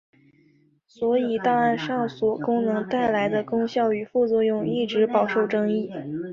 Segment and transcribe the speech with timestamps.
[0.87, 5.91] 所以档案上锁功能带来的功效与副作用一直饱受争议。